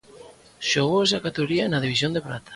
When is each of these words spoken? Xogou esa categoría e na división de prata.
Xogou 0.69 1.01
esa 1.03 1.23
categoría 1.25 1.63
e 1.65 1.71
na 1.71 1.83
división 1.85 2.11
de 2.13 2.23
prata. 2.27 2.49